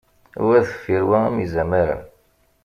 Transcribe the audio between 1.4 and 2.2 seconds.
izamaren.